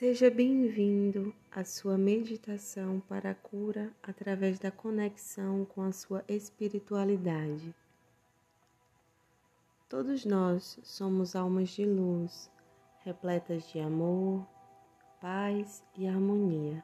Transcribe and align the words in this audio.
Seja 0.00 0.30
bem-vindo 0.30 1.34
à 1.52 1.62
sua 1.62 1.98
meditação 1.98 3.00
para 3.00 3.32
a 3.32 3.34
cura 3.34 3.94
através 4.02 4.58
da 4.58 4.70
conexão 4.70 5.66
com 5.66 5.82
a 5.82 5.92
sua 5.92 6.24
espiritualidade. 6.26 7.74
Todos 9.90 10.24
nós 10.24 10.80
somos 10.82 11.36
almas 11.36 11.68
de 11.68 11.84
luz, 11.84 12.50
repletas 13.04 13.68
de 13.70 13.78
amor, 13.78 14.46
paz 15.20 15.84
e 15.94 16.08
harmonia. 16.08 16.82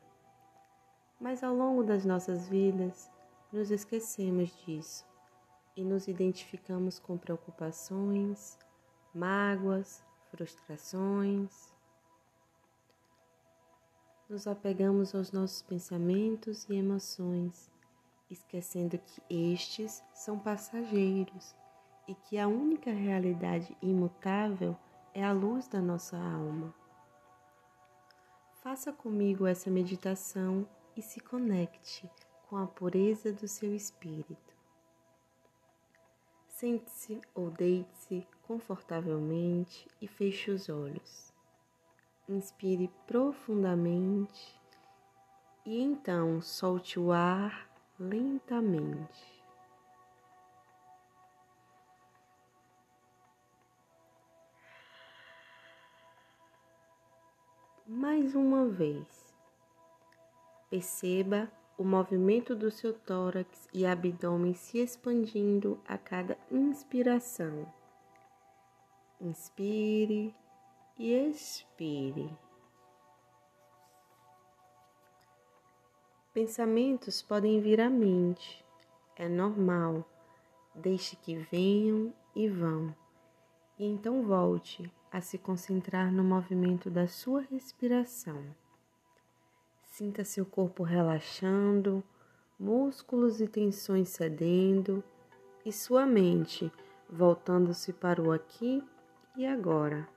Mas 1.18 1.42
ao 1.42 1.54
longo 1.54 1.82
das 1.82 2.04
nossas 2.04 2.46
vidas, 2.50 3.10
nos 3.50 3.70
esquecemos 3.70 4.54
disso 4.66 5.06
e 5.74 5.82
nos 5.82 6.06
identificamos 6.06 6.98
com 6.98 7.16
preocupações, 7.16 8.58
mágoas, 9.14 10.04
frustrações 10.30 11.74
nos 14.28 14.46
apegamos 14.46 15.14
aos 15.14 15.30
nossos 15.30 15.62
pensamentos 15.62 16.66
e 16.68 16.74
emoções, 16.74 17.70
esquecendo 18.28 18.98
que 18.98 19.52
estes 19.52 20.02
são 20.12 20.38
passageiros 20.38 21.54
e 22.08 22.14
que 22.14 22.38
a 22.38 22.48
única 22.48 22.90
realidade 22.90 23.76
imutável 23.80 24.76
é 25.14 25.24
a 25.24 25.32
luz 25.32 25.68
da 25.68 25.80
nossa 25.80 26.16
alma. 26.16 26.74
Faça 28.62 28.92
comigo 28.92 29.46
essa 29.46 29.70
meditação 29.70 30.68
e 30.96 31.02
se 31.02 31.20
conecte 31.20 32.10
com 32.48 32.56
a 32.56 32.66
pureza 32.66 33.32
do 33.32 33.46
seu 33.46 33.74
espírito. 33.74 34.56
Sente-se 36.48 37.20
ou 37.34 37.50
deite-se 37.50 38.26
confortavelmente 38.42 39.86
e 40.00 40.08
feche 40.08 40.50
os 40.50 40.68
olhos. 40.68 41.35
Inspire 42.28 42.90
profundamente 43.06 44.60
e 45.64 45.80
então 45.80 46.42
solte 46.42 46.98
o 46.98 47.12
ar 47.12 47.68
lentamente. 47.98 49.36
Mais 57.86 58.34
uma 58.34 58.66
vez, 58.66 59.32
perceba 60.68 61.48
o 61.78 61.84
movimento 61.84 62.56
do 62.56 62.72
seu 62.72 62.92
tórax 62.92 63.68
e 63.72 63.86
abdômen 63.86 64.54
se 64.54 64.78
expandindo 64.78 65.80
a 65.86 65.96
cada 65.96 66.36
inspiração. 66.50 67.72
Inspire 69.20 70.34
e 70.98 71.12
expire. 71.12 72.30
Pensamentos 76.32 77.22
podem 77.22 77.60
vir 77.60 77.80
à 77.80 77.88
mente, 77.88 78.64
é 79.16 79.28
normal, 79.28 80.04
deixe 80.74 81.16
que 81.16 81.36
venham 81.36 82.12
e 82.34 82.48
vão, 82.48 82.94
e 83.78 83.86
então 83.86 84.22
volte 84.22 84.90
a 85.10 85.20
se 85.20 85.38
concentrar 85.38 86.12
no 86.12 86.22
movimento 86.22 86.90
da 86.90 87.06
sua 87.06 87.40
respiração. 87.40 88.54
Sinta 89.82 90.24
seu 90.24 90.44
corpo 90.44 90.82
relaxando, 90.82 92.04
músculos 92.58 93.40
e 93.40 93.48
tensões 93.48 94.10
cedendo 94.10 95.02
e 95.64 95.72
sua 95.72 96.04
mente 96.04 96.70
voltando-se 97.08 97.92
para 97.94 98.20
o 98.20 98.30
aqui 98.30 98.82
e 99.34 99.46
agora. 99.46 100.15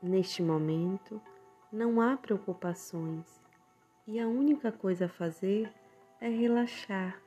Neste 0.00 0.44
momento, 0.44 1.20
não 1.72 2.00
há 2.00 2.16
preocupações 2.16 3.26
e 4.06 4.20
a 4.20 4.28
única 4.28 4.70
coisa 4.70 5.06
a 5.06 5.08
fazer 5.08 5.72
é 6.20 6.28
relaxar. 6.28 7.20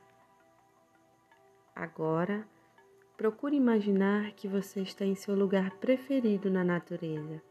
Agora, 1.76 2.48
procure 3.14 3.54
imaginar 3.54 4.32
que 4.32 4.48
você 4.48 4.80
está 4.80 5.04
em 5.04 5.14
seu 5.14 5.34
lugar 5.34 5.70
preferido 5.72 6.50
na 6.50 6.64
natureza. 6.64 7.42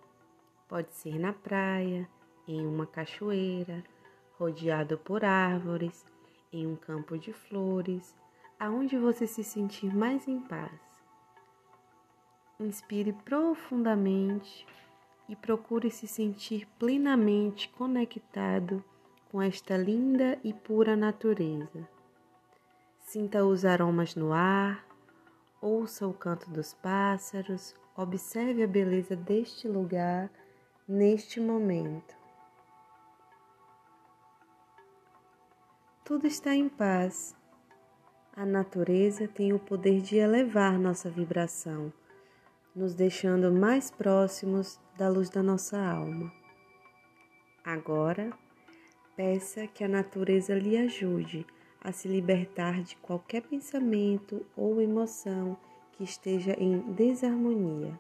Pode 0.67 0.91
ser 0.95 1.19
na 1.19 1.31
praia, 1.31 2.09
em 2.47 2.65
uma 2.65 2.87
cachoeira, 2.87 3.83
rodeado 4.39 4.97
por 4.97 5.23
árvores, 5.23 6.03
em 6.51 6.65
um 6.65 6.75
campo 6.75 7.15
de 7.15 7.31
flores, 7.31 8.15
aonde 8.59 8.97
você 8.97 9.27
se 9.27 9.43
sentir 9.43 9.95
mais 9.95 10.27
em 10.27 10.39
paz. 10.39 10.81
Inspire 12.59 13.13
profundamente 13.13 14.65
e 15.31 15.35
procure 15.37 15.89
se 15.89 16.09
sentir 16.09 16.67
plenamente 16.77 17.69
conectado 17.69 18.83
com 19.31 19.41
esta 19.41 19.77
linda 19.77 20.37
e 20.43 20.53
pura 20.53 20.93
natureza. 20.93 21.87
Sinta 22.99 23.45
os 23.45 23.63
aromas 23.63 24.13
no 24.13 24.33
ar, 24.33 24.85
ouça 25.61 26.05
o 26.05 26.13
canto 26.13 26.49
dos 26.49 26.73
pássaros, 26.73 27.73
observe 27.95 28.61
a 28.61 28.67
beleza 28.67 29.15
deste 29.15 29.69
lugar 29.69 30.29
neste 30.85 31.39
momento. 31.39 32.13
Tudo 36.03 36.27
está 36.27 36.53
em 36.53 36.67
paz. 36.67 37.37
A 38.35 38.45
natureza 38.45 39.29
tem 39.29 39.53
o 39.53 39.59
poder 39.59 40.01
de 40.01 40.17
elevar 40.17 40.77
nossa 40.77 41.09
vibração 41.09 41.93
nos 42.75 42.93
deixando 42.93 43.51
mais 43.51 43.91
próximos 43.91 44.79
da 44.97 45.09
luz 45.09 45.29
da 45.29 45.43
nossa 45.43 45.77
alma. 45.77 46.31
Agora, 47.63 48.31
peça 49.15 49.67
que 49.67 49.83
a 49.83 49.87
natureza 49.87 50.55
lhe 50.55 50.77
ajude 50.77 51.45
a 51.81 51.91
se 51.91 52.07
libertar 52.07 52.81
de 52.81 52.95
qualquer 52.97 53.41
pensamento 53.41 54.45
ou 54.55 54.81
emoção 54.81 55.57
que 55.91 56.03
esteja 56.03 56.53
em 56.53 56.79
desarmonia. 56.93 57.99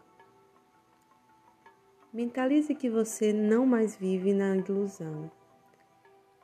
Mentalize 2.13 2.73
que 2.75 2.89
você 2.89 3.31
não 3.31 3.65
mais 3.65 3.95
vive 3.95 4.33
na 4.33 4.55
ilusão, 4.55 5.31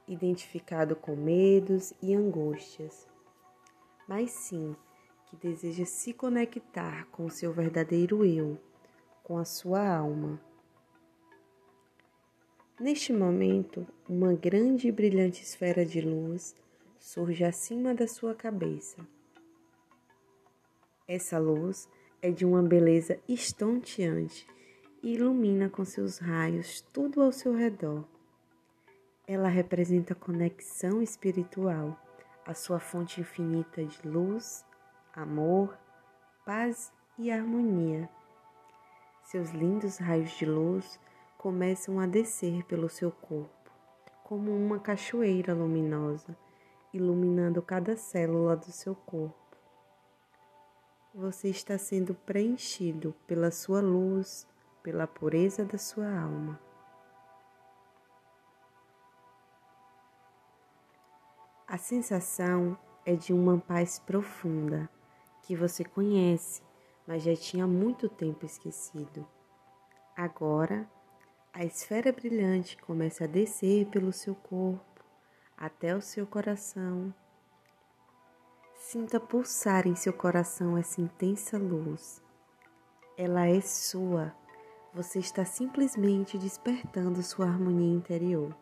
identificado 0.07 0.95
com 0.95 1.16
medos 1.16 1.93
e 2.01 2.13
angústias, 2.13 3.07
mas 4.07 4.31
sim 4.31 4.75
deseja 5.41 5.85
se 5.85 6.13
conectar 6.13 7.05
com 7.11 7.25
o 7.25 7.31
seu 7.31 7.51
verdadeiro 7.53 8.25
eu, 8.25 8.57
com 9.23 9.37
a 9.37 9.45
sua 9.45 9.87
alma. 9.87 10.39
Neste 12.79 13.11
momento, 13.11 13.87
uma 14.07 14.33
grande 14.33 14.87
e 14.87 14.91
brilhante 14.91 15.41
esfera 15.41 15.85
de 15.85 15.99
luz 15.99 16.55
surge 16.99 17.43
acima 17.43 17.93
da 17.93 18.07
sua 18.07 18.35
cabeça. 18.35 19.05
Essa 21.07 21.39
luz 21.39 21.89
é 22.21 22.29
de 22.31 22.45
uma 22.45 22.61
beleza 22.61 23.19
estonteante 23.27 24.47
e 25.01 25.13
ilumina 25.13 25.69
com 25.69 25.85
seus 25.85 26.17
raios 26.17 26.81
tudo 26.93 27.21
ao 27.21 27.31
seu 27.31 27.53
redor. 27.55 28.05
Ela 29.25 29.47
representa 29.47 30.13
a 30.13 30.15
conexão 30.15 31.01
espiritual, 31.01 31.99
a 32.45 32.53
sua 32.53 32.79
fonte 32.79 33.21
infinita 33.21 33.83
de 33.83 34.07
luz 34.07 34.65
amor, 35.17 35.75
paz 36.45 36.94
e 37.17 37.31
harmonia. 37.31 38.07
Seus 39.23 39.50
lindos 39.50 39.97
raios 39.97 40.29
de 40.29 40.45
luz 40.45 41.00
começam 41.39 42.00
a 42.00 42.05
descer 42.05 42.63
pelo 42.66 42.88
seu 42.88 43.11
corpo, 43.11 43.72
como 44.23 44.55
uma 44.55 44.79
cachoeira 44.79 45.55
luminosa, 45.55 46.38
iluminando 46.94 47.63
cada 47.63 47.97
célula 47.97 48.55
do 48.55 48.72
seu 48.72 48.94
corpo. 48.95 49.57
Você 51.16 51.49
está 51.49 51.79
sendo 51.79 52.13
preenchido 52.13 53.16
pela 53.25 53.49
sua 53.49 53.81
luz, 53.81 54.47
pela 54.84 55.08
pureza 55.08 55.66
da 55.66 55.79
sua 55.79 56.08
alma. 56.08 56.59
A 61.67 61.78
sensação 61.79 62.78
é 63.03 63.16
de 63.16 63.34
uma 63.34 63.58
paz 63.58 63.97
profunda 63.97 64.87
que 65.47 65.55
você 65.55 65.82
conhece, 65.85 66.61
mas 67.08 67.23
já 67.23 67.34
tinha 67.34 67.66
muito 67.66 68.09
tempo 68.09 68.46
esquecido. 68.46 69.26
Agora, 70.14 70.85
a 71.53 71.64
esfera 71.64 72.11
brilhante 72.11 72.78
começa 72.78 73.23
a 73.23 73.28
descer 73.28 73.85
pelo 73.88 74.11
seu 74.11 74.35
corpo 74.35 75.05
até 75.58 75.96
o 75.96 76.02
seu 76.02 76.28
coração. 76.28 77.14
Sinta 78.76 79.22
pulsar 79.22 79.88
em 79.88 79.96
seu 79.96 80.11
coração 80.11 80.78
essa 80.78 80.99
intensa 80.99 81.58
luz. 81.58 82.22
Ela 83.17 83.47
é 83.47 83.61
sua. 83.61 84.35
Você 84.93 85.20
está 85.20 85.46
simplesmente 85.46 86.38
despertando 86.38 87.23
sua 87.23 87.46
harmonia 87.46 87.96
interior. 87.96 88.53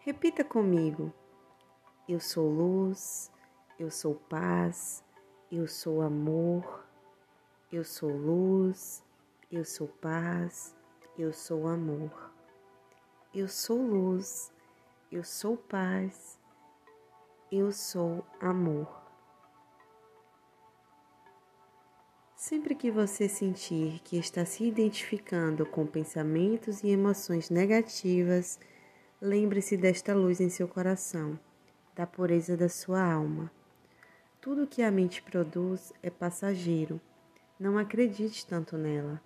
Repita 0.00 0.44
comigo: 0.44 1.12
Eu 2.06 2.20
sou 2.20 2.48
luz, 2.48 3.32
eu 3.78 3.90
sou 3.90 4.14
paz, 4.14 5.04
eu 5.50 5.66
sou 5.66 6.02
amor, 6.02 6.84
eu 7.72 7.84
sou 7.84 8.10
luz, 8.10 9.04
eu 9.50 9.64
sou 9.64 9.86
paz, 9.86 10.74
Eu 11.16 11.32
sou 11.32 11.68
amor. 11.68 12.32
Eu 13.32 13.46
sou 13.46 13.80
luz. 13.80 14.52
Eu 15.12 15.22
sou 15.22 15.56
paz. 15.56 16.40
Eu 17.52 17.70
sou 17.70 18.26
amor. 18.40 18.88
Sempre 22.34 22.74
que 22.74 22.90
você 22.90 23.28
sentir 23.28 24.00
que 24.02 24.18
está 24.18 24.44
se 24.44 24.64
identificando 24.64 25.64
com 25.64 25.86
pensamentos 25.86 26.82
e 26.82 26.88
emoções 26.88 27.48
negativas, 27.48 28.58
lembre-se 29.20 29.76
desta 29.76 30.12
luz 30.14 30.40
em 30.40 30.48
seu 30.48 30.66
coração, 30.66 31.38
da 31.94 32.08
pureza 32.08 32.56
da 32.56 32.68
sua 32.68 33.00
alma. 33.00 33.52
Tudo 34.44 34.66
que 34.66 34.82
a 34.82 34.90
mente 34.90 35.22
produz 35.22 35.90
é 36.02 36.10
passageiro. 36.10 37.00
Não 37.58 37.78
acredite 37.78 38.46
tanto 38.46 38.76
nela. 38.76 39.18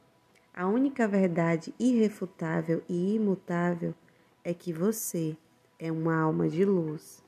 A 0.55 0.69
única 0.69 1.09
verdade 1.09 1.75
irrefutável 1.77 2.85
e 2.89 3.17
imutável 3.17 3.97
é 4.45 4.55
que 4.55 4.73
você 4.73 5.37
é 5.77 5.91
uma 5.91 6.17
alma 6.17 6.49
de 6.49 6.65
luz. 6.65 7.21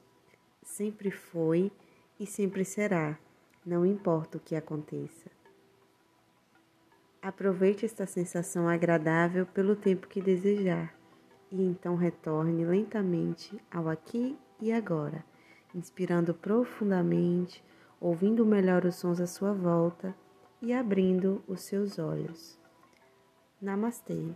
Sempre 0.63 1.11
foi 1.11 1.73
e 2.17 2.27
sempre 2.27 2.65
será, 2.65 3.19
não 3.67 3.85
importa 3.85 4.39
o 4.39 4.41
que 4.41 4.55
aconteça. 4.55 5.29
Aproveite 7.21 7.85
esta 7.85 8.07
sensação 8.07 8.69
agradável 8.69 9.47
pelo 9.47 9.75
tempo 9.75 10.07
que 10.07 10.23
desejar 10.23 10.95
e 11.51 11.61
então 11.61 11.97
retorne 11.97 12.65
lentamente 12.65 13.61
ao 13.69 13.89
aqui 13.89 14.39
e 14.61 14.71
agora, 14.71 15.25
inspirando 15.75 16.33
profundamente 16.33 17.65
ouvindo 18.01 18.47
melhor 18.47 18.87
os 18.87 18.97
sons 18.97 19.21
à 19.21 19.27
sua 19.27 19.53
volta 19.53 20.15
e 20.63 20.73
abrindo 20.73 21.45
os 21.47 21.61
seus 21.61 21.99
olhos. 21.99 22.59
Namastê. 23.61 24.35